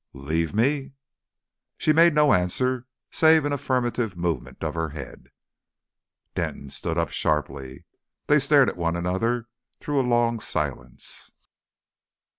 "Leave 0.13 0.51
me!" 0.55 0.93
She 1.77 1.93
made 1.93 2.15
no 2.15 2.33
answer 2.33 2.87
save 3.11 3.45
an 3.45 3.53
affirmative 3.53 4.17
movement 4.17 4.63
of 4.63 4.73
the 4.73 4.87
head. 4.87 5.27
Denton 6.33 6.71
stood 6.71 6.97
up 6.97 7.11
sharply. 7.11 7.85
They 8.25 8.39
stared 8.39 8.67
at 8.67 8.77
one 8.77 8.95
another 8.95 9.47
through 9.79 9.99
a 9.99 10.09
long 10.09 10.39
silence. 10.39 11.31